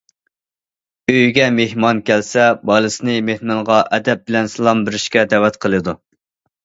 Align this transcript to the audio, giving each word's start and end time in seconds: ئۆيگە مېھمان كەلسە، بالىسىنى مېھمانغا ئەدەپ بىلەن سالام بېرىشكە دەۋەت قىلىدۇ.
ئۆيگە 1.11 1.43
مېھمان 1.57 1.99
كەلسە، 2.07 2.47
بالىسىنى 2.71 3.17
مېھمانغا 3.29 3.77
ئەدەپ 3.99 4.25
بىلەن 4.31 4.53
سالام 4.55 4.83
بېرىشكە 4.89 5.27
دەۋەت 5.35 5.61
قىلىدۇ. 5.67 5.97